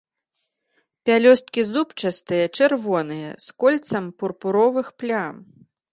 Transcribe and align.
Пялёсткі 1.09 1.61
зубчастыя, 1.67 2.45
чырвоныя, 2.57 3.31
з 3.49 3.57
кольцам 3.65 4.05
пурпуровых 4.23 4.87
плям. 5.03 5.35